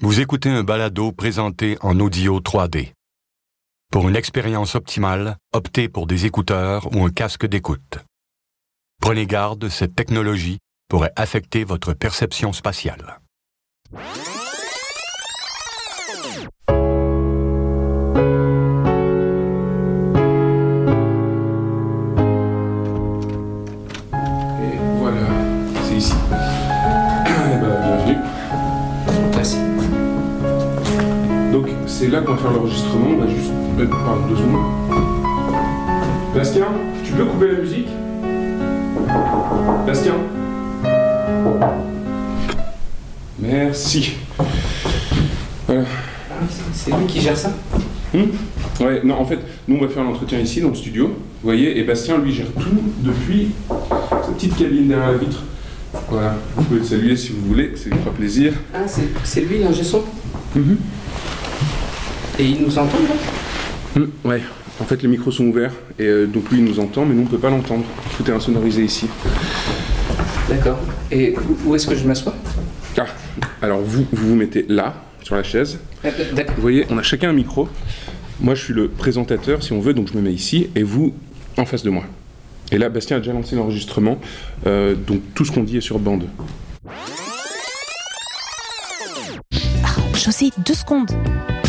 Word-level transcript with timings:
Vous 0.00 0.20
écoutez 0.20 0.48
un 0.48 0.62
balado 0.62 1.12
présenté 1.12 1.76
en 1.80 1.98
audio 1.98 2.40
3D. 2.40 2.92
Pour 3.90 4.08
une 4.08 4.16
expérience 4.16 4.74
optimale, 4.74 5.36
optez 5.52 5.88
pour 5.88 6.06
des 6.06 6.24
écouteurs 6.24 6.94
ou 6.94 7.04
un 7.04 7.10
casque 7.10 7.46
d'écoute. 7.46 7.98
Prenez 9.00 9.26
garde, 9.26 9.68
cette 9.68 9.94
technologie 9.94 10.58
pourrait 10.88 11.12
affecter 11.16 11.64
votre 11.64 11.94
perception 11.94 12.52
spatiale. 12.52 13.20
C'est 32.08 32.14
là 32.14 32.22
qu'on 32.22 32.32
va 32.32 32.38
faire 32.38 32.52
l'enregistrement. 32.52 33.06
On 33.10 33.18
va 33.18 33.28
juste. 33.28 33.50
euh, 33.78 33.86
Pardon, 33.86 34.26
deux 34.30 34.36
secondes. 34.36 34.64
Bastien, 36.34 36.64
tu 37.04 37.12
peux 37.12 37.24
couper 37.26 37.48
la 37.48 37.58
musique? 37.58 37.88
Bastien? 39.86 40.14
Merci. 43.38 44.12
Voilà. 45.66 45.84
C'est 46.72 46.96
lui 46.96 47.06
qui 47.06 47.20
gère 47.20 47.36
ça? 47.36 47.52
Hum 48.14 48.28
ouais, 48.80 49.02
non, 49.04 49.16
en 49.16 49.26
fait, 49.26 49.40
nous 49.66 49.76
on 49.76 49.80
va 49.82 49.88
faire 49.88 50.04
l'entretien 50.04 50.38
ici 50.38 50.62
dans 50.62 50.68
le 50.70 50.74
studio, 50.74 51.08
vous 51.08 51.14
voyez, 51.42 51.78
et 51.78 51.84
Bastien 51.84 52.16
lui 52.16 52.32
gère 52.32 52.46
tout 52.58 52.70
depuis 53.00 53.50
sa 53.68 54.32
petite 54.32 54.56
cabine 54.56 54.88
derrière 54.88 55.12
la 55.12 55.18
vitre. 55.18 55.42
Voilà, 56.08 56.36
vous 56.56 56.64
pouvez 56.64 56.80
le 56.80 56.86
saluer 56.86 57.16
si 57.16 57.32
vous 57.32 57.46
voulez, 57.46 57.72
ça 57.76 57.90
lui 57.90 57.98
fera 57.98 58.12
plaisir. 58.12 58.54
Ah, 58.72 58.86
c'est 58.86 59.08
c'est 59.24 59.42
lui 59.42 59.58
l'ingé 59.58 59.82
son? 59.84 60.02
Mhm. 60.56 60.78
Et 62.38 62.44
il 62.44 62.62
nous 62.62 62.78
entend 62.78 62.98
là 62.98 63.14
Hum, 63.96 64.10
ouais, 64.24 64.42
en 64.80 64.84
fait 64.84 65.02
les 65.02 65.08
micros 65.08 65.30
sont 65.32 65.44
ouverts, 65.46 65.72
et 65.98 66.04
euh, 66.04 66.26
donc 66.26 66.50
lui 66.50 66.58
il 66.58 66.64
nous 66.64 66.78
entend, 66.78 67.04
mais 67.06 67.14
nous 67.14 67.22
on 67.22 67.26
peut 67.26 67.38
pas 67.38 67.50
l'entendre. 67.50 67.84
Tout 68.16 68.30
est 68.30 68.34
insonorisé 68.34 68.82
ici. 68.84 69.06
D'accord. 70.48 70.78
Et 71.10 71.34
où- 71.66 71.74
est-ce 71.74 71.86
que 71.86 71.94
je 71.96 72.06
m'assois? 72.06 72.34
Ah, 72.96 73.06
alors 73.62 73.80
vous, 73.80 74.06
vous 74.12 74.28
vous 74.30 74.34
mettez 74.34 74.64
là, 74.68 74.94
sur 75.22 75.36
la 75.36 75.42
chaise. 75.42 75.78
Ah, 76.04 76.08
D'accord. 76.34 76.54
Vous 76.56 76.62
voyez, 76.62 76.84
on 76.90 76.98
a 76.98 77.02
chacun 77.02 77.30
un 77.30 77.32
micro. 77.32 77.68
Moi 78.40 78.54
je 78.54 78.62
suis 78.64 78.74
le 78.74 78.88
présentateur 78.88 79.62
si 79.62 79.72
on 79.72 79.80
veut, 79.80 79.94
donc 79.94 80.08
je 80.12 80.16
me 80.16 80.22
mets 80.22 80.32
ici, 80.32 80.68
et 80.76 80.82
vous 80.82 81.14
en 81.56 81.64
face 81.64 81.82
de 81.82 81.90
moi. 81.90 82.04
Et 82.70 82.76
là, 82.78 82.88
Bastien 82.90 83.16
a 83.16 83.20
déjà 83.20 83.32
lancé 83.32 83.56
l'enregistrement, 83.56 84.18
euh, 84.66 84.94
donc 84.94 85.20
tout 85.34 85.44
ce 85.46 85.50
qu'on 85.52 85.62
dit 85.62 85.78
est 85.78 85.80
sur 85.80 85.98
bande. 85.98 86.24
José, 90.14 90.50
deux 90.66 90.74
secondes. 90.74 91.10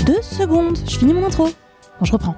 Deux 0.09 0.23
secondes, 0.23 0.75
je 0.87 0.97
finis 0.97 1.13
mon 1.13 1.23
intro. 1.23 1.43
Bon, 1.99 2.03
je 2.03 2.11
reprends. 2.11 2.35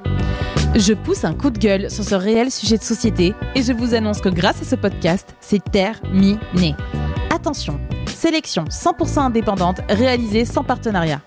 Je 0.76 0.92
pousse 0.92 1.24
un 1.24 1.34
coup 1.34 1.50
de 1.50 1.58
gueule 1.58 1.90
sur 1.90 2.04
ce 2.04 2.16
réel 2.16 2.52
sujet 2.52 2.78
de 2.78 2.84
société 2.84 3.34
et 3.56 3.64
je 3.64 3.72
vous 3.72 3.94
annonce 3.94 4.20
que 4.20 4.28
grâce 4.28 4.62
à 4.62 4.66
ce 4.66 4.76
podcast, 4.76 5.34
c'est 5.40 5.64
terminé. 5.72 6.76
Attention, 7.34 7.80
sélection 8.08 8.66
100% 8.66 9.20
indépendante 9.20 9.80
réalisée 9.88 10.44
sans 10.44 10.66
partenariat. 10.66 11.22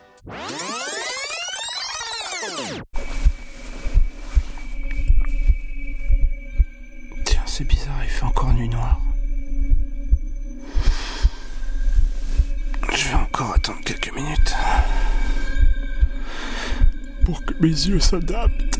Pour 17.24 17.44
que 17.44 17.54
mes 17.58 17.68
yeux 17.68 18.00
s'adaptent. 18.00 18.78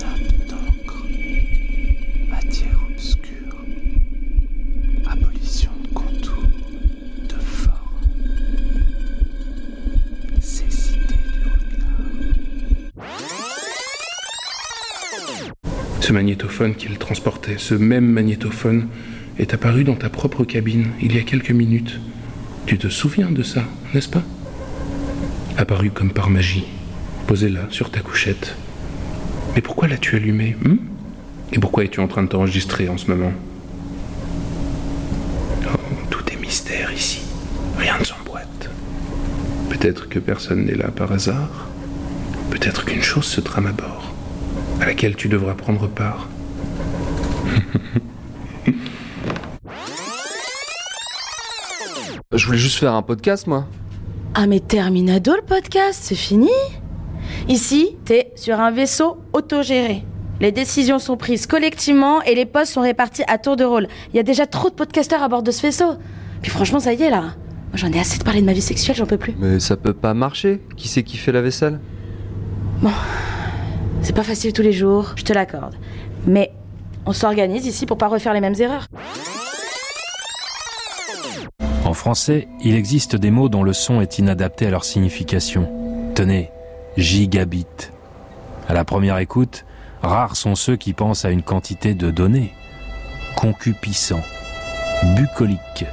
Nappe 0.00 0.48
d'encre. 0.48 1.06
Matière 2.28 2.80
obscure. 2.90 3.56
Abolition 5.08 5.70
de 5.84 5.88
contours. 5.94 6.48
De 7.28 7.38
forme. 7.40 8.00
Cécité 10.40 11.14
du 11.32 11.44
regard. 11.44 12.00
Ce 16.00 16.12
magnétophone 16.12 16.74
qui 16.74 16.88
le 16.88 16.96
transportait, 16.96 17.58
ce 17.58 17.74
même 17.74 18.06
magnétophone, 18.06 18.88
est 19.38 19.54
apparu 19.54 19.84
dans 19.84 19.94
ta 19.94 20.10
propre 20.10 20.42
cabine 20.44 20.88
il 21.00 21.14
y 21.14 21.18
a 21.18 21.22
quelques 21.22 21.52
minutes. 21.52 22.00
Tu 22.66 22.76
te 22.76 22.88
souviens 22.88 23.30
de 23.30 23.44
ça, 23.44 23.62
n'est-ce 23.94 24.08
pas? 24.08 24.24
Apparu 25.58 25.90
comme 25.90 26.12
par 26.12 26.30
magie, 26.30 26.66
posé 27.26 27.48
là, 27.48 27.62
sur 27.70 27.90
ta 27.90 27.98
couchette. 27.98 28.54
Mais 29.56 29.60
pourquoi 29.60 29.88
l'as-tu 29.88 30.14
allumé 30.14 30.56
hmm? 30.62 30.76
Et 31.52 31.58
pourquoi 31.58 31.82
es-tu 31.82 31.98
en 31.98 32.06
train 32.06 32.22
de 32.22 32.28
t'enregistrer 32.28 32.88
en 32.88 32.96
ce 32.96 33.08
moment? 33.08 33.32
Oh, 35.66 35.78
tout 36.10 36.22
est 36.32 36.40
mystère 36.40 36.92
ici. 36.92 37.22
Rien 37.76 37.98
ne 37.98 38.04
s'emboîte. 38.04 38.70
Peut-être 39.68 40.08
que 40.08 40.20
personne 40.20 40.64
n'est 40.64 40.76
là 40.76 40.92
par 40.92 41.10
hasard. 41.10 41.66
Peut-être 42.50 42.84
qu'une 42.84 43.02
chose 43.02 43.26
se 43.26 43.40
trame 43.40 43.66
à 43.66 43.72
bord 43.72 44.14
à 44.80 44.86
laquelle 44.86 45.16
tu 45.16 45.26
devras 45.28 45.54
prendre 45.54 45.88
part. 45.88 46.28
Je 52.32 52.46
voulais 52.46 52.58
juste 52.58 52.78
faire 52.78 52.92
un 52.92 53.02
podcast, 53.02 53.48
moi. 53.48 53.66
Ah 54.40 54.46
mais 54.46 54.60
terminado 54.60 55.34
le 55.34 55.42
podcast, 55.42 55.98
c'est 56.00 56.14
fini 56.14 56.48
Ici, 57.48 57.96
t'es 58.04 58.30
sur 58.36 58.60
un 58.60 58.70
vaisseau 58.70 59.16
autogéré. 59.32 60.04
Les 60.40 60.52
décisions 60.52 61.00
sont 61.00 61.16
prises 61.16 61.48
collectivement 61.48 62.22
et 62.22 62.36
les 62.36 62.46
postes 62.46 62.74
sont 62.74 62.82
répartis 62.82 63.24
à 63.26 63.38
tour 63.38 63.56
de 63.56 63.64
rôle. 63.64 63.88
Il 64.12 64.16
y 64.16 64.20
a 64.20 64.22
déjà 64.22 64.46
trop 64.46 64.70
de 64.70 64.76
podcasteurs 64.76 65.24
à 65.24 65.28
bord 65.28 65.42
de 65.42 65.50
ce 65.50 65.62
vaisseau. 65.62 65.94
Puis 66.40 66.52
franchement, 66.52 66.78
ça 66.78 66.92
y 66.92 67.02
est 67.02 67.10
là. 67.10 67.22
Moi 67.22 67.74
j'en 67.74 67.90
ai 67.90 67.98
assez 67.98 68.16
de 68.16 68.22
parler 68.22 68.40
de 68.40 68.46
ma 68.46 68.52
vie 68.52 68.60
sexuelle, 68.60 68.94
j'en 68.94 69.06
peux 69.06 69.18
plus. 69.18 69.34
Mais 69.40 69.58
ça 69.58 69.76
peut 69.76 69.92
pas 69.92 70.14
marcher. 70.14 70.62
Qui 70.76 70.86
c'est 70.86 71.02
qui 71.02 71.16
fait 71.16 71.32
la 71.32 71.42
vaisselle? 71.42 71.80
C'est 74.02 74.14
pas 74.14 74.22
facile 74.22 74.52
tous 74.52 74.62
les 74.62 74.72
jours, 74.72 75.14
je 75.16 75.24
te 75.24 75.32
l'accorde. 75.32 75.74
Mais 76.28 76.52
on 77.06 77.12
s'organise 77.12 77.66
ici 77.66 77.86
pour 77.86 77.98
pas 77.98 78.06
refaire 78.06 78.34
les 78.34 78.40
mêmes 78.40 78.54
erreurs. 78.60 78.86
Français, 81.98 82.46
il 82.62 82.76
existe 82.76 83.16
des 83.16 83.32
mots 83.32 83.48
dont 83.48 83.64
le 83.64 83.72
son 83.72 84.00
est 84.00 84.20
inadapté 84.20 84.68
à 84.68 84.70
leur 84.70 84.84
signification. 84.84 85.68
Tenez, 86.14 86.52
gigabit. 86.96 87.66
À 88.68 88.72
la 88.72 88.84
première 88.84 89.18
écoute, 89.18 89.64
rares 90.00 90.36
sont 90.36 90.54
ceux 90.54 90.76
qui 90.76 90.92
pensent 90.92 91.24
à 91.24 91.30
une 91.30 91.42
quantité 91.42 91.94
de 91.94 92.12
données. 92.12 92.52
Concupissant, 93.34 94.20
bucolique, 95.16 95.86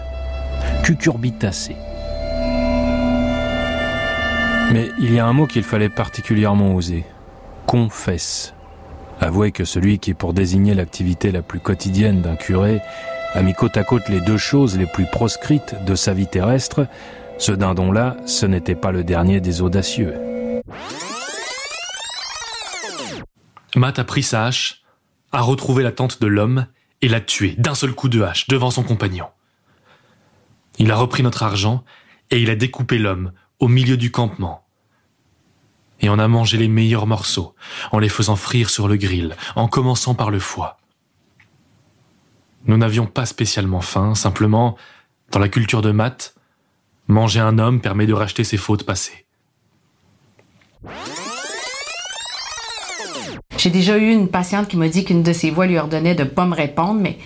cucurbitacé. 0.83 1.75
Mais 4.71 4.91
il 4.99 5.11
y 5.11 5.17
a 5.17 5.25
un 5.25 5.33
mot 5.33 5.47
qu'il 5.47 5.63
fallait 5.63 5.89
particulièrement 5.89 6.75
oser. 6.75 7.03
Confesse. 7.65 8.53
Avouez 9.19 9.51
que 9.51 9.65
celui 9.65 9.97
qui, 9.97 10.13
pour 10.13 10.33
désigner 10.33 10.75
l'activité 10.75 11.31
la 11.31 11.41
plus 11.41 11.59
quotidienne 11.59 12.21
d'un 12.21 12.35
curé, 12.35 12.81
a 13.35 13.41
mis 13.41 13.53
côte 13.53 13.75
à 13.75 13.83
côte 13.83 14.07
les 14.07 14.21
deux 14.21 14.37
choses 14.37 14.77
les 14.77 14.85
plus 14.85 15.05
proscrites 15.05 15.75
de 15.85 15.93
sa 15.93 16.13
vie 16.13 16.25
terrestre, 16.25 16.87
ce 17.37 17.51
dindon-là, 17.51 18.15
ce 18.25 18.45
n'était 18.45 18.75
pas 18.75 18.93
le 18.93 19.03
dernier 19.03 19.41
des 19.41 19.61
audacieux. 19.61 20.15
Matt 23.75 23.99
a 23.99 24.05
pris 24.05 24.23
sa 24.23 24.45
hache, 24.45 24.83
a 25.33 25.41
retrouvé 25.41 25.83
la 25.83 25.91
tente 25.91 26.21
de 26.21 26.27
l'homme 26.27 26.67
et 27.01 27.09
l'a 27.09 27.19
tué 27.19 27.55
d'un 27.57 27.75
seul 27.75 27.93
coup 27.93 28.07
de 28.07 28.21
hache 28.21 28.47
devant 28.47 28.71
son 28.71 28.83
compagnon. 28.83 29.27
Il 30.77 30.89
a 30.89 30.95
repris 30.95 31.21
notre 31.21 31.43
argent 31.43 31.83
et 32.31 32.41
il 32.41 32.49
a 32.49 32.55
découpé 32.55 32.97
l'homme 32.97 33.33
au 33.59 33.67
milieu 33.67 33.97
du 33.97 34.11
campement. 34.11 34.65
Et 35.99 36.09
on 36.09 36.19
a 36.19 36.27
mangé 36.29 36.57
les 36.57 36.69
meilleurs 36.69 37.05
morceaux 37.05 37.53
en 37.91 37.99
les 37.99 38.09
faisant 38.09 38.37
frire 38.37 38.69
sur 38.69 38.87
le 38.87 38.95
grill, 38.95 39.35
en 39.57 39.67
commençant 39.67 40.15
par 40.15 40.31
le 40.31 40.39
foie. 40.39 40.77
Nous 42.67 42.77
n'avions 42.77 43.05
pas 43.05 43.25
spécialement 43.25 43.81
faim, 43.81 44.15
simplement, 44.15 44.75
dans 45.31 45.39
la 45.39 45.49
culture 45.49 45.81
de 45.81 45.91
Matt, 45.91 46.35
manger 47.07 47.39
un 47.39 47.59
homme 47.59 47.81
permet 47.81 48.07
de 48.07 48.13
racheter 48.13 48.43
ses 48.43 48.57
fautes 48.57 48.83
passées. 48.83 49.25
J'ai 53.57 53.69
déjà 53.69 53.97
eu 53.97 54.11
une 54.11 54.27
patiente 54.27 54.67
qui 54.67 54.77
m'a 54.77 54.89
dit 54.89 55.05
qu'une 55.05 55.23
de 55.23 55.33
ses 55.33 55.49
voix 55.49 55.65
lui 55.65 55.77
ordonnait 55.77 56.15
de 56.15 56.23
ne 56.23 56.29
pas 56.29 56.45
me 56.45 56.55
répondre, 56.55 56.99
mais 56.99 57.17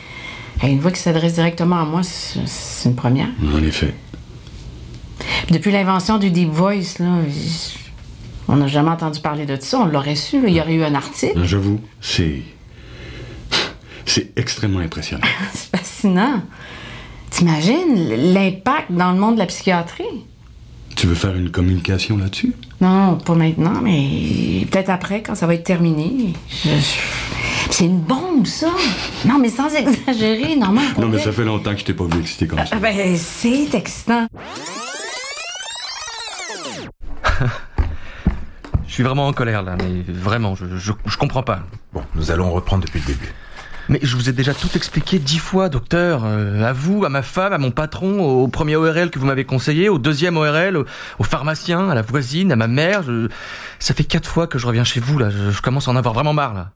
une 0.64 0.80
voix 0.80 0.92
qui 0.92 1.00
s'adresse 1.00 1.34
directement 1.34 1.80
à 1.80 1.86
moi, 1.86 2.02
c'est 2.04 2.90
une 2.90 2.96
première. 2.96 3.30
En 3.54 3.64
effet. 3.64 3.94
Puis 5.46 5.56
depuis 5.56 5.72
l'invention 5.72 6.18
du 6.18 6.32
Deep 6.32 6.50
Voice, 6.50 7.00
là, 7.00 7.08
on 8.48 8.58
n'a 8.58 8.68
jamais 8.68 8.92
entendu 8.92 9.20
parler 9.22 9.46
de 9.46 9.58
ça. 9.60 9.80
On 9.80 9.86
l'aurait 9.86 10.16
su, 10.16 10.42
là, 10.42 10.48
il 10.48 10.56
y 10.56 10.62
aurait 10.62 10.74
eu 10.74 10.84
un 10.84 10.96
article. 10.96 11.44
J'avoue, 11.44 11.80
c'est. 12.02 12.42
C'est 14.10 14.32
extrêmement 14.38 14.80
impressionnant. 14.80 15.22
C'est 15.54 15.76
fascinant. 15.78 16.42
T'imagines 17.30 18.34
l'impact 18.34 18.92
dans 18.92 19.12
le 19.12 19.20
monde 19.20 19.36
de 19.36 19.40
la 19.40 19.46
psychiatrie? 19.46 20.26
Tu 20.96 21.06
veux 21.06 21.14
faire 21.16 21.36
une 21.36 21.52
communication 21.52 22.18
là-dessus? 22.18 22.54
Non, 22.82 23.18
pas 23.18 23.36
maintenant, 23.36 23.82
mais 23.84 24.66
peut-être 24.72 24.90
après, 24.90 25.22
quand 25.22 25.36
ça 25.36 25.46
va 25.46 25.54
être 25.54 25.64
terminé. 25.64 26.34
Je- 26.50 26.70
C'est 27.70 27.86
une 27.86 28.00
bombe, 28.00 28.48
ça! 28.48 28.72
Non, 29.26 29.38
mais 29.38 29.50
sans 29.50 29.70
exagérer, 29.76 30.56
pour 30.56 30.74
Non, 31.04 31.08
mais 31.10 31.20
ça 31.20 31.32
fait 31.32 31.46
longtemps 31.46 31.74
que 31.74 31.80
je 31.82 31.86
t'ai 31.86 31.94
pas 31.94 32.06
vu 32.06 32.20
excité 32.20 32.48
comme 32.48 32.60
ça. 32.60 32.66
Ah, 32.72 32.80
ben, 32.80 33.16
c'est 33.16 33.74
excitant. 33.76 34.26
Je 38.88 38.94
suis 38.94 39.04
vraiment 39.04 39.28
en 39.28 39.34
colère 39.34 39.62
là, 39.62 39.76
mais 39.78 40.02
vraiment, 40.12 40.56
je, 40.56 40.66
je, 40.78 40.92
je 41.06 41.18
comprends 41.18 41.44
pas. 41.44 41.60
Bon, 41.94 42.02
nous 42.16 42.32
allons 42.32 42.52
reprendre 42.52 42.84
depuis 42.86 43.00
le 43.00 43.06
début. 43.06 43.32
Mais 43.90 44.00
je 44.04 44.16
vous 44.16 44.30
ai 44.30 44.34
déjà 44.34 44.54
tout 44.54 44.70
expliqué 44.76 45.18
dix 45.18 45.40
fois, 45.40 45.68
docteur. 45.68 46.24
Euh, 46.24 46.64
à 46.64 46.74
vous, 46.74 47.06
à 47.06 47.10
ma 47.10 47.24
femme, 47.24 47.54
à 47.54 47.58
mon 47.58 47.72
patron, 47.72 48.22
au 48.22 48.48
premier 48.48 48.76
ORL 48.76 49.10
que 49.10 49.18
vous 49.18 49.26
m'avez 49.26 49.46
conseillé, 49.46 49.90
au 49.90 49.98
deuxième 49.98 50.38
ORL, 50.38 50.78
au, 50.78 50.86
au 51.18 51.24
pharmacien, 51.24 51.90
à 51.90 51.96
la 51.96 52.04
voisine, 52.04 52.52
à 52.52 52.56
ma 52.56 52.68
mère. 52.68 53.02
Je... 53.02 53.28
Ça 53.80 53.96
fait 53.96 54.04
quatre 54.04 54.30
fois 54.30 54.46
que 54.46 54.60
je 54.60 54.68
reviens 54.68 54.84
chez 54.84 55.00
vous 55.00 55.18
là. 55.18 55.32
Je, 55.32 55.50
je 55.50 55.62
commence 55.62 55.88
à 55.88 55.92
en 55.92 55.96
avoir 55.96 56.14
vraiment 56.14 56.34
marre 56.34 56.54
là. 56.54 56.72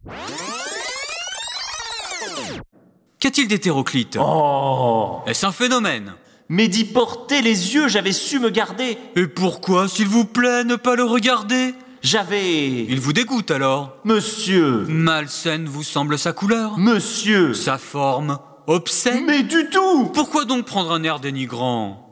Qu'a-t-il 3.20 3.48
d'hétéroclite? 3.48 4.18
Oh 4.20 5.22
Est-ce 5.28 5.46
un 5.46 5.52
phénomène? 5.52 6.14
Mais 6.50 6.68
d'y 6.68 6.84
porter 6.84 7.42
les 7.42 7.74
yeux, 7.74 7.88
j'avais 7.88 8.12
su 8.12 8.40
me 8.40 8.50
garder. 8.50 8.98
Et 9.16 9.28
pourquoi, 9.28 9.88
s'il 9.88 10.08
vous 10.08 10.26
plaît, 10.26 10.64
ne 10.66 10.76
pas 10.76 10.96
le 10.96 11.04
regarder? 11.04 11.74
J'avais... 12.04 12.84
Il 12.84 13.00
vous 13.00 13.14
dégoûte 13.14 13.50
alors 13.50 13.96
Monsieur 14.04 14.86
Malsaine 14.90 15.66
vous 15.66 15.84
semble 15.84 16.20
sa 16.20 16.34
couleur 16.34 16.78
Monsieur 16.78 17.54
Sa 17.54 17.78
forme 17.78 18.40
Obscène 18.68 19.26
Mais 19.26 19.44
du 19.44 19.70
tout 19.70 20.12
Pourquoi 20.14 20.44
donc 20.44 20.66
prendre 20.66 20.92
un 20.92 21.04
air 21.04 21.22
dénigrant? 21.22 22.04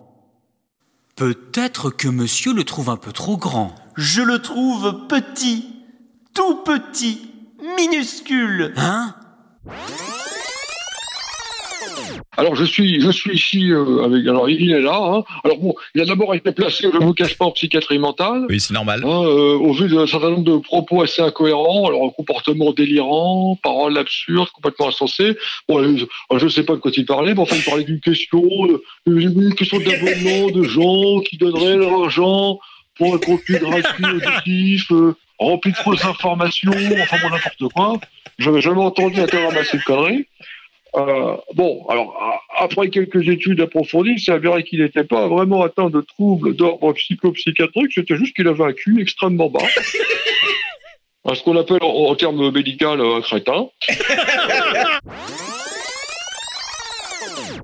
Peut-être 1.17 1.89
que 1.89 2.07
monsieur 2.07 2.53
le 2.53 2.63
trouve 2.63 2.89
un 2.89 2.97
peu 2.97 3.11
trop 3.11 3.38
grand. 3.38 3.75
Je 3.95 4.21
le 4.21 4.39
trouve 4.39 5.07
petit. 5.07 5.67
Tout 6.33 6.63
petit. 6.63 7.29
Minuscule. 7.77 8.73
Hein? 8.77 9.13
Alors 12.38 12.56
je 12.56 12.63
suis, 12.63 13.01
je 13.01 13.12
suis 13.12 13.33
ici 13.36 13.71
euh, 13.71 14.03
avec. 14.06 14.25
Alors 14.27 14.50
il 14.50 14.71
est 14.71 14.80
là. 14.81 14.95
hein. 14.95 15.24
Alors 15.44 15.57
bon, 15.57 15.75
il 15.95 16.01
a 16.01 16.06
d'abord 16.06 16.33
été 16.33 16.51
placé, 16.51 16.88
je 16.92 16.98
ne 16.98 17.03
vous 17.03 17.13
cache 17.13 17.38
pas, 17.38 17.45
en 17.45 17.51
psychiatrie 17.51 18.00
mentale. 18.00 18.45
Oui, 18.50 18.59
c'est 18.59 18.74
normal. 18.74 19.01
hein, 19.03 19.24
euh, 19.25 19.56
au 19.57 19.74
vu 19.74 19.89
d'un 19.89 20.07
certain 20.07 20.30
nombre 20.30 20.44
de 20.44 20.57
propos 20.57 21.01
assez 21.01 21.21
incohérents, 21.21 21.88
alors 21.88 22.06
un 22.06 22.09
comportement 22.09 22.71
délirant, 22.71 23.57
paroles 23.62 23.98
absurdes, 23.98 24.50
complètement 24.51 24.88
insensées. 24.88 25.36
Bon, 25.68 25.80
euh, 25.83 25.98
je 26.38 26.44
ne 26.45 26.50
sais 26.50 26.63
pas 26.63 26.74
de 26.74 26.80
quoi 26.80 26.92
il 26.95 27.06
parlait, 27.06 27.33
mais 27.33 27.42
enfin 27.42 27.56
il 27.57 27.63
parlait 27.63 27.83
d'une 27.83 28.00
question, 28.00 28.44
euh, 28.69 28.81
une 29.07 29.54
question 29.56 29.77
d'abonnement 29.80 30.51
de 30.51 30.63
gens 30.63 31.19
qui 31.21 31.38
donneraient 31.38 31.75
leur 31.77 32.04
argent 32.04 32.59
pour 32.97 33.13
un 33.15 33.18
contenu 33.18 33.57
gratuit 33.59 34.06
auditif, 34.06 34.92
euh, 34.92 35.15
rempli 35.39 35.71
de 35.71 35.77
fausses 35.77 36.06
informations, 36.06 36.71
enfin 37.01 37.18
bon 37.21 37.30
n'importe 37.30 37.74
quoi. 37.74 38.00
J'avais 38.39 38.62
jamais 38.62 38.81
entendu 38.81 39.19
un 39.19 39.27
tel 39.27 39.45
ramasser 39.45 39.77
de 39.77 39.83
conneries. 39.83 40.25
Euh, 40.95 41.38
bon, 41.53 41.85
alors 41.88 42.13
après 42.57 42.89
quelques 42.89 43.27
études 43.27 43.61
approfondies, 43.61 44.15
il 44.17 44.31
avéré 44.31 44.63
qu'il 44.63 44.81
n'était 44.81 45.03
pas 45.03 45.27
vraiment 45.27 45.61
atteint 45.63 45.89
de 45.89 46.01
troubles 46.01 46.55
d'ordre 46.55 46.93
psychopsychiatrique, 46.93 47.93
c'était 47.93 48.17
juste 48.17 48.35
qu'il 48.35 48.47
avait 48.47 48.63
un 48.65 48.73
cul 48.73 49.01
extrêmement 49.01 49.49
bas. 49.49 49.59
Ce 51.33 51.43
qu'on 51.43 51.55
appelle 51.55 51.81
en, 51.81 52.09
en 52.09 52.15
termes 52.15 52.51
médicaux 52.51 52.89
un 52.89 53.21
crétin. 53.21 53.67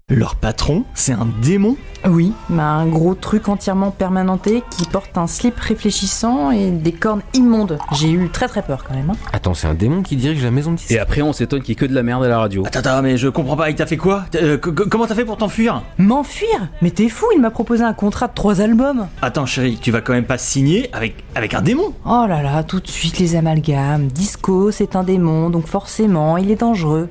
Leur 0.09 0.35
patron, 0.35 0.85
c'est 0.93 1.11
un 1.11 1.27
démon 1.41 1.75
Oui, 2.07 2.31
mais 2.49 2.61
un 2.63 2.85
gros 2.87 3.13
truc 3.13 3.49
entièrement 3.49 3.91
permanenté 3.91 4.63
qui 4.71 4.85
porte 4.85 5.17
un 5.17 5.27
slip 5.27 5.59
réfléchissant 5.59 6.49
et 6.49 6.71
des 6.71 6.93
cornes 6.93 7.19
immondes. 7.33 7.77
J'ai 7.91 8.11
eu 8.11 8.29
très 8.29 8.47
très 8.47 8.61
peur 8.61 8.85
quand 8.87 8.93
même. 8.95 9.09
hein. 9.09 9.17
Attends, 9.33 9.53
c'est 9.53 9.67
un 9.67 9.73
démon 9.73 10.03
qui 10.03 10.15
dirige 10.15 10.41
la 10.45 10.51
maison 10.51 10.71
de 10.71 10.77
disques. 10.77 10.91
Et 10.91 10.99
après, 10.99 11.21
on 11.21 11.33
s'étonne 11.33 11.59
qu'il 11.59 11.71
y 11.71 11.71
ait 11.73 11.75
que 11.75 11.85
de 11.85 11.93
la 11.93 12.03
merde 12.03 12.23
à 12.23 12.29
la 12.29 12.39
radio. 12.39 12.63
Attends, 12.65 12.79
attends, 12.79 13.01
mais 13.01 13.17
je 13.17 13.27
comprends 13.27 13.57
pas, 13.57 13.69
il 13.69 13.75
t'a 13.75 13.85
fait 13.85 13.97
quoi? 13.97 14.23
Euh, 14.35 14.57
Comment 14.57 15.07
t'as 15.07 15.15
fait 15.15 15.25
pour 15.25 15.35
t'enfuir? 15.35 15.83
M'enfuir? 15.97 16.69
Mais 16.81 16.91
t'es 16.91 17.09
fou, 17.09 17.25
il 17.35 17.41
m'a 17.41 17.51
proposé 17.51 17.83
un 17.83 17.91
contrat 17.91 18.29
de 18.29 18.33
trois 18.33 18.61
albums. 18.61 19.07
Attends, 19.21 19.45
chérie, 19.45 19.77
tu 19.81 19.91
vas 19.91 19.99
quand 19.99 20.13
même 20.13 20.23
pas 20.23 20.37
signer 20.37 20.89
avec, 20.93 21.21
avec 21.35 21.53
un 21.53 21.61
démon? 21.61 21.93
Oh 22.05 22.23
là 22.29 22.41
là, 22.41 22.63
tout 22.63 22.79
de 22.79 22.87
suite 22.87 23.19
les 23.19 23.35
amalgames. 23.35 24.07
Disco, 24.07 24.71
c'est 24.71 24.95
un 24.95 25.03
démon, 25.03 25.49
donc 25.49 25.67
forcément, 25.67 26.37
il 26.37 26.49
est 26.49 26.61
dangereux. 26.61 27.09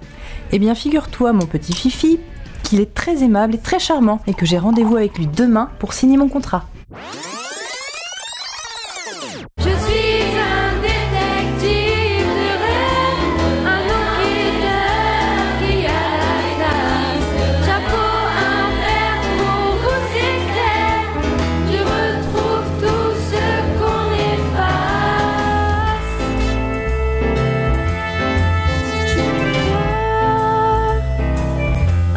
Eh 0.50 0.58
bien, 0.58 0.74
figure-toi, 0.74 1.34
mon 1.34 1.44
petit 1.44 1.74
Fifi, 1.74 2.20
qu'il 2.66 2.80
est 2.80 2.92
très 2.92 3.22
aimable 3.22 3.54
et 3.54 3.58
très 3.58 3.78
charmant 3.78 4.20
et 4.26 4.34
que 4.34 4.44
j'ai 4.44 4.58
rendez-vous 4.58 4.96
avec 4.96 5.16
lui 5.16 5.28
demain 5.28 5.70
pour 5.78 5.92
signer 5.92 6.16
mon 6.16 6.28
contrat. 6.28 6.64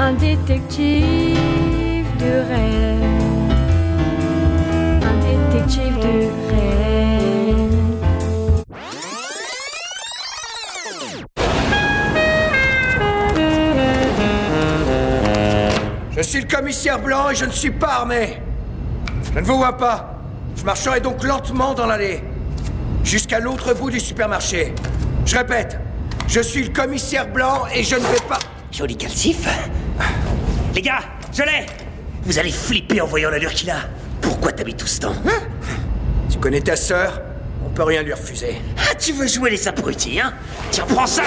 Un 0.10 0.14
détective 0.14 1.38
de 2.18 2.34
rêve. 2.50 3.04
Un 5.04 5.18
détective 5.30 5.98
de 6.00 6.16
rêve. 6.50 7.70
Je 16.12 16.22
suis 16.24 16.42
le 16.42 16.48
commissaire 16.48 17.00
Blanc 17.00 17.30
et 17.30 17.36
je 17.36 17.46
ne 17.46 17.52
suis 17.52 17.70
pas 17.70 18.00
armé. 18.00 18.42
Je 19.32 19.40
ne 19.40 19.46
vous 19.46 19.58
vois 19.58 19.78
pas. 19.78 20.16
Je 20.56 20.64
marcherai 20.64 21.02
donc 21.02 21.24
lentement 21.24 21.76
dans 21.76 21.86
l'allée. 21.86 22.24
Jusqu'à 23.04 23.40
l'autre 23.40 23.76
bout 23.76 23.92
du 23.92 24.00
supermarché. 24.00 24.74
Je 25.28 25.38
répète, 25.38 25.80
je 26.28 26.40
suis 26.40 26.64
le 26.64 26.74
commissaire 26.74 27.28
Blanc 27.28 27.68
et 27.72 27.84
je 27.84 27.94
ne 27.94 28.02
vais 28.02 28.28
pas... 28.28 28.40
Joli 28.80 28.96
calcif. 28.96 29.46
Les 30.74 30.81
gars, 30.81 31.02
je 31.34 31.44
l'ai 31.44 31.66
Vous 32.24 32.40
allez 32.40 32.50
flipper 32.50 33.02
en 33.02 33.07
voyant 33.07 33.30
l'allure 33.30 33.54
qu'il 33.54 33.69
a. 33.69 33.90
Pourquoi 34.21 34.54
t'as 34.54 34.64
mis 34.64 34.74
tout 34.74 34.88
ce 34.88 35.02
temps 35.02 35.16
hein? 35.28 35.42
Tu 36.31 36.38
connais 36.38 36.62
ta 36.62 36.78
sœur? 36.78 37.19
On 37.66 37.71
peut 37.71 37.83
rien 37.83 38.04
lui 38.04 38.14
refuser. 38.14 38.56
Ah, 38.78 38.95
tu 38.95 39.12
veux 39.12 39.28
jouer 39.28 39.50
les 39.50 39.68
abrutis, 39.68 40.21
hein? 40.21 40.33
Tiens, 40.71 40.86
prends 40.88 41.07
ça 41.07 41.24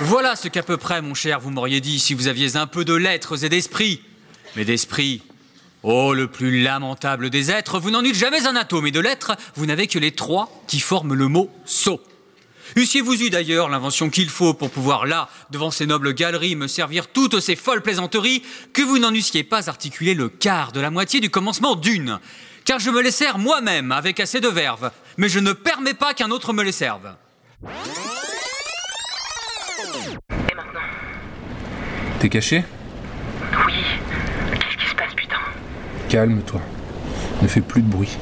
Voilà 0.00 0.34
ce 0.34 0.48
qu'à 0.48 0.62
peu 0.62 0.78
près, 0.78 1.02
mon 1.02 1.12
cher, 1.12 1.40
vous 1.40 1.50
m'auriez 1.50 1.82
dit 1.82 1.98
si 1.98 2.14
vous 2.14 2.26
aviez 2.26 2.56
un 2.56 2.66
peu 2.66 2.86
de 2.86 2.94
lettres 2.94 3.44
et 3.44 3.50
d'esprit. 3.50 4.00
Mais 4.56 4.64
d'esprit, 4.64 5.20
oh, 5.82 6.14
le 6.14 6.26
plus 6.26 6.62
lamentable 6.62 7.30
des 7.30 7.50
êtres, 7.50 7.78
vous 7.78 7.90
n'en 7.90 8.04
eûtes 8.04 8.14
jamais 8.14 8.46
un 8.46 8.56
atome, 8.56 8.86
et 8.86 8.90
de 8.90 9.00
lettres, 9.00 9.32
vous 9.54 9.66
n'avez 9.66 9.86
que 9.86 9.98
les 9.98 10.12
trois 10.12 10.50
qui 10.66 10.80
forment 10.80 11.14
le 11.14 11.28
mot 11.28 11.50
sot. 11.64 12.00
Eussiez-vous 12.76 13.22
eu 13.22 13.30
d'ailleurs 13.30 13.68
l'invention 13.68 14.10
qu'il 14.10 14.28
faut 14.28 14.54
pour 14.54 14.70
pouvoir 14.70 15.06
là, 15.06 15.28
devant 15.50 15.70
ces 15.70 15.86
nobles 15.86 16.12
galeries, 16.12 16.56
me 16.56 16.66
servir 16.66 17.08
toutes 17.08 17.40
ces 17.40 17.56
folles 17.56 17.82
plaisanteries, 17.82 18.42
que 18.72 18.82
vous 18.82 18.98
n'en 18.98 19.12
eussiez 19.12 19.44
pas 19.44 19.68
articulé 19.68 20.14
le 20.14 20.28
quart 20.28 20.72
de 20.72 20.80
la 20.80 20.90
moitié 20.90 21.20
du 21.20 21.30
commencement 21.30 21.76
d'une. 21.76 22.18
Car 22.64 22.78
je 22.78 22.90
me 22.90 23.00
les 23.00 23.10
sers 23.10 23.38
moi-même 23.38 23.92
avec 23.92 24.20
assez 24.20 24.40
de 24.40 24.48
verve, 24.48 24.90
mais 25.16 25.28
je 25.28 25.38
ne 25.38 25.52
permets 25.52 25.94
pas 25.94 26.12
qu'un 26.12 26.30
autre 26.30 26.52
me 26.52 26.62
les 26.62 26.72
serve. 26.72 27.14
T'es 32.20 32.28
caché 32.28 32.64
Oui. 33.66 33.72
Qu'est-ce 34.52 34.76
qui 34.76 34.90
se 34.90 34.94
passe, 34.94 35.14
putain 35.14 35.38
Calme-toi. 36.08 36.60
Ne 37.42 37.48
fais 37.48 37.60
plus 37.60 37.82
de 37.82 37.86
bruit. 37.86 38.16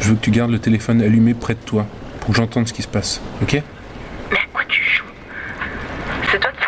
Je 0.00 0.08
veux 0.08 0.16
que 0.16 0.20
tu 0.20 0.32
gardes 0.32 0.50
le 0.50 0.58
téléphone 0.58 1.00
allumé 1.00 1.32
près 1.32 1.54
de 1.54 1.60
toi 1.60 1.86
pour 2.20 2.30
que 2.30 2.36
j'entende 2.36 2.66
ce 2.66 2.72
qui 2.72 2.82
se 2.82 2.88
passe, 2.88 3.20
ok? 3.40 3.62
Mais 4.30 4.36
à 4.36 4.40
quoi 4.52 4.62
tu 4.66 4.82
joues? 4.82 5.04
C'est 6.30 6.40
toi 6.40 6.50
qui... 6.50 6.66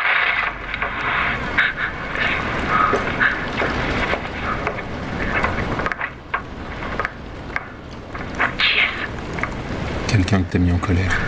Quelqu'un 10.06 10.42
que 10.42 10.52
t'as 10.52 10.58
mis 10.60 10.70
en 10.70 10.78
colère. 10.78 11.18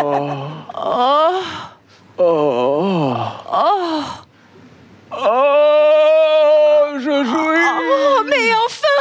Oh. 0.00 0.48
Oh. 0.76 1.42
Oh. 2.18 3.14
Oh. 3.52 4.02
Oh, 5.10 6.98
je 7.00 7.24
jouis. 7.24 7.64
Oh, 7.66 8.22
mais 8.28 8.52
enfin 8.64 8.98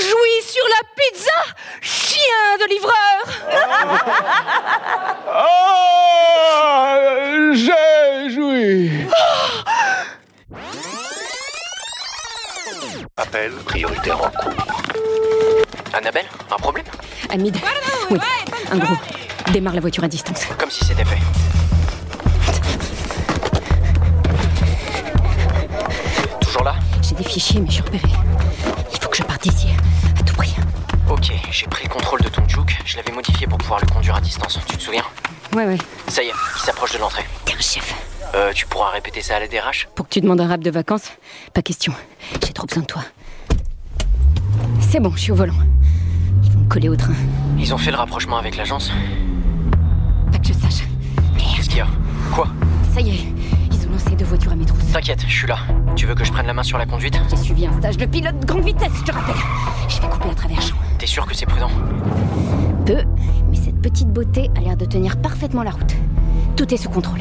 Jouis 0.00 0.42
sur 0.42 0.64
la 0.68 0.82
pizza 0.96 1.38
Chien 1.82 2.56
de 2.58 2.66
livreur 2.68 3.22
Oh, 6.32 6.96
j'ai 7.54 8.30
joui. 8.34 8.90
Appel 13.16 13.52
prioritaire 13.66 14.16
en 14.22 14.30
cours. 14.30 14.52
Annabelle, 15.92 16.26
un 16.50 16.56
problème? 16.56 16.86
Hamid 17.30 17.56
Oui, 18.10 18.18
un 18.72 18.78
gros. 18.78 18.96
Démarre 19.52 19.74
la 19.74 19.80
voiture 19.80 20.04
à 20.04 20.08
distance. 20.08 20.44
Comme 20.58 20.70
si 20.70 20.84
c'était 20.84 21.04
fait. 21.04 21.18
Toujours 26.40 26.62
là 26.62 26.74
J'ai 27.02 27.14
des 27.16 27.24
fichiers, 27.24 27.60
mais 27.60 27.66
je 27.66 27.72
suis 27.74 27.82
repéré. 27.82 28.08
Il 28.92 28.98
faut 29.00 29.08
que 29.08 29.16
je 29.16 29.22
parte 29.24 29.42
d'ici, 29.42 29.68
à 30.18 30.22
tout 30.22 30.34
prix. 30.34 30.54
Ok, 31.08 31.32
j'ai 31.50 31.66
pris 31.66 31.84
le 31.84 31.90
contrôle 31.90 32.20
de 32.22 32.28
ton 32.28 32.46
juke. 32.48 32.78
Je 32.84 32.96
l'avais 32.96 33.12
modifié 33.12 33.46
pour 33.48 33.58
pouvoir 33.58 33.80
le 33.80 33.86
conduire 33.92 34.14
à 34.16 34.20
distance. 34.20 34.60
Tu 34.68 34.76
te 34.76 34.82
souviens 34.82 35.04
Ouais, 35.54 35.66
ouais. 35.66 35.78
Ça 36.08 36.22
y 36.22 36.26
est, 36.28 36.32
il 36.56 36.60
s'approche 36.60 36.92
de 36.92 36.98
l'entrée. 36.98 37.24
Un 37.56 37.60
chef. 37.60 37.94
Euh, 38.34 38.52
tu 38.54 38.66
pourras 38.66 38.90
répéter 38.90 39.20
ça 39.20 39.36
à 39.36 39.40
la 39.40 39.48
DRH 39.48 39.88
Pour 39.96 40.06
que 40.06 40.14
tu 40.14 40.20
demandes 40.20 40.40
un 40.40 40.46
rap 40.46 40.60
de 40.60 40.70
vacances 40.70 41.10
Pas 41.52 41.62
question. 41.62 41.92
J'ai 42.46 42.52
trop 42.52 42.66
besoin 42.66 42.82
de 42.82 42.86
toi. 42.86 43.02
C'est 44.80 45.00
bon, 45.00 45.10
je 45.16 45.20
suis 45.20 45.32
au 45.32 45.34
volant. 45.34 45.54
Ils 46.44 46.52
vont 46.52 46.60
me 46.60 46.68
coller 46.68 46.88
au 46.88 46.94
train. 46.96 47.14
Ils 47.58 47.74
ont 47.74 47.78
fait 47.78 47.90
le 47.90 47.96
rapprochement 47.96 48.38
avec 48.38 48.56
l'agence 48.56 48.92
qu'il 51.70 51.78
y 51.78 51.82
a 51.82 51.86
Quoi 52.34 52.48
Ça 52.92 53.00
y 53.00 53.10
est, 53.10 53.26
ils 53.72 53.88
ont 53.88 53.92
lancé 53.92 54.10
deux 54.16 54.24
voitures 54.24 54.52
à 54.52 54.56
mes 54.56 54.64
trousses. 54.64 54.92
T'inquiète, 54.92 55.24
je 55.26 55.32
suis 55.32 55.46
là. 55.46 55.58
Tu 55.96 56.06
veux 56.06 56.14
que 56.14 56.24
je 56.24 56.32
prenne 56.32 56.46
la 56.46 56.52
main 56.52 56.62
sur 56.62 56.78
la 56.78 56.86
conduite 56.86 57.18
J'ai 57.30 57.36
suivi 57.36 57.66
un 57.66 57.72
stage 57.78 57.96
de 57.96 58.06
pilote 58.06 58.38
de 58.40 58.46
grande 58.46 58.64
vitesse, 58.64 58.92
je 58.98 59.04
te 59.04 59.12
rappelle. 59.12 59.36
Je 59.88 60.00
vais 60.00 60.08
couper 60.08 60.30
à 60.30 60.34
travers 60.34 60.60
champs. 60.60 60.76
T'es 60.98 61.06
sûr 61.06 61.26
que 61.26 61.34
c'est 61.34 61.46
prudent 61.46 61.70
Peu, 62.84 63.04
mais 63.48 63.56
cette 63.56 63.80
petite 63.80 64.08
beauté 64.08 64.50
a 64.56 64.60
l'air 64.60 64.76
de 64.76 64.84
tenir 64.84 65.16
parfaitement 65.16 65.62
la 65.62 65.70
route. 65.70 65.94
Tout 66.56 66.72
est 66.74 66.76
sous 66.76 66.90
contrôle. 66.90 67.20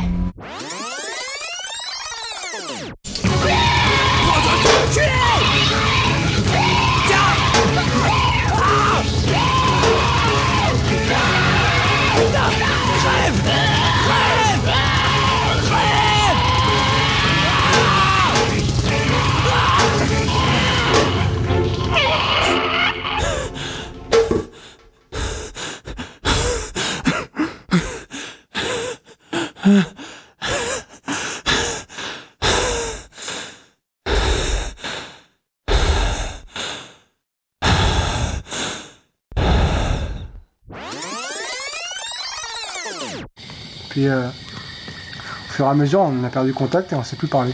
Puis, 43.90 44.08
euh, 44.08 44.28
au 44.28 45.52
fur 45.52 45.66
et 45.66 45.70
à 45.70 45.74
mesure, 45.74 46.00
on 46.02 46.24
a 46.24 46.30
perdu 46.30 46.54
contact 46.54 46.94
et 46.94 46.96
on 46.96 47.04
s'est 47.04 47.16
plus 47.16 47.28
parlé. 47.28 47.54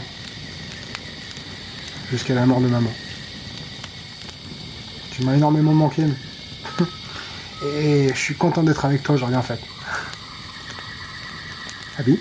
Jusqu'à 2.10 2.34
la 2.34 2.46
mort 2.46 2.60
de 2.60 2.68
maman. 2.68 2.90
Tu 5.10 5.24
m'as 5.24 5.34
énormément 5.34 5.72
manqué. 5.72 6.04
et 7.64 8.08
je 8.08 8.18
suis 8.18 8.36
content 8.36 8.62
d'être 8.62 8.84
avec 8.84 9.02
toi 9.02 9.16
aujourd'hui 9.16 9.36
en 9.36 9.42
fait. 9.42 9.75
Abby 11.98 12.18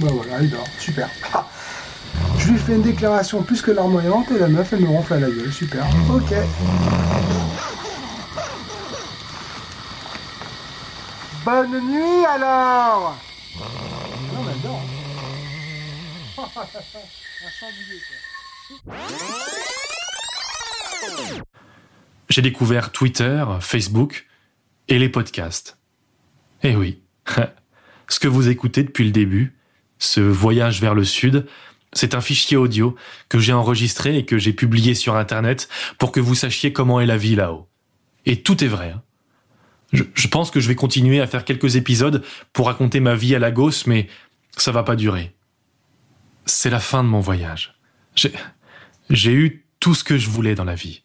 Bah 0.00 0.08
voilà, 0.10 0.40
il 0.42 0.50
dort, 0.50 0.66
super. 0.78 1.08
Ah. 1.32 1.46
Je 2.38 2.52
lui 2.52 2.58
fais 2.58 2.74
une 2.74 2.82
déclaration 2.82 3.42
plus 3.42 3.62
que 3.62 3.70
larmoyante 3.70 4.30
et 4.30 4.38
la 4.38 4.48
meuf 4.48 4.72
elle 4.72 4.80
me 4.80 4.88
ronfle 4.88 5.14
à 5.14 5.20
la 5.20 5.30
gueule, 5.30 5.52
super. 5.52 5.86
Ok. 6.10 6.34
Bonne 11.44 11.90
nuit 11.90 12.24
alors 12.26 13.16
Non 14.32 14.42
mais. 14.44 14.54
J'ai 22.28 22.42
découvert 22.42 22.90
Twitter, 22.92 23.44
Facebook 23.60 24.26
et 24.88 24.98
les 24.98 25.08
podcasts. 25.08 25.78
Eh 26.62 26.74
oui, 26.74 27.03
ce 28.08 28.18
que 28.20 28.28
vous 28.28 28.48
écoutez 28.48 28.82
depuis 28.82 29.04
le 29.04 29.10
début, 29.10 29.56
ce 29.98 30.20
voyage 30.20 30.80
vers 30.80 30.94
le 30.94 31.04
sud, 31.04 31.46
c'est 31.92 32.14
un 32.14 32.20
fichier 32.20 32.56
audio 32.56 32.96
que 33.28 33.38
j'ai 33.38 33.52
enregistré 33.52 34.18
et 34.18 34.24
que 34.24 34.36
j'ai 34.38 34.52
publié 34.52 34.94
sur 34.94 35.16
Internet 35.16 35.68
pour 35.98 36.12
que 36.12 36.20
vous 36.20 36.34
sachiez 36.34 36.72
comment 36.72 37.00
est 37.00 37.06
la 37.06 37.16
vie 37.16 37.36
là-haut. 37.36 37.68
Et 38.26 38.42
tout 38.42 38.62
est 38.64 38.68
vrai. 38.68 38.90
hein. 38.90 39.02
Je, 39.92 40.26
pense 40.26 40.50
que 40.50 40.58
je 40.58 40.66
vais 40.66 40.74
continuer 40.74 41.20
à 41.20 41.26
faire 41.28 41.44
quelques 41.44 41.76
épisodes 41.76 42.24
pour 42.52 42.66
raconter 42.66 42.98
ma 42.98 43.14
vie 43.14 43.34
à 43.36 43.38
Lagos, 43.38 43.86
mais 43.86 44.08
ça 44.56 44.72
va 44.72 44.82
pas 44.82 44.96
durer. 44.96 45.36
C'est 46.46 46.70
la 46.70 46.80
fin 46.80 47.04
de 47.04 47.08
mon 47.08 47.20
voyage. 47.20 47.78
J'ai, 49.08 49.32
eu 49.32 49.66
tout 49.78 49.94
ce 49.94 50.02
que 50.02 50.18
je 50.18 50.28
voulais 50.28 50.56
dans 50.56 50.64
la 50.64 50.74
vie. 50.74 51.04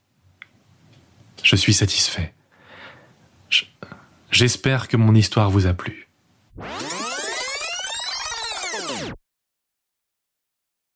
Je 1.44 1.56
suis 1.56 1.74
satisfait. 1.74 2.34
Je- 3.50 3.66
J'espère 4.32 4.88
que 4.88 4.98
mon 4.98 5.14
histoire 5.14 5.52
vous 5.52 5.68
a 5.68 5.74
plu. 5.74 6.09
What? 6.60 6.99